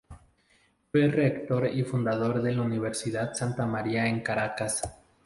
Fue 0.91 1.07
Rector 1.09 1.67
y 1.71 1.83
fundador 1.83 2.41
de 2.41 2.55
la 2.55 2.63
Universidad 2.63 3.35
Santa 3.35 3.67
María 3.67 4.07
en 4.07 4.21
Caracas. 4.23 4.81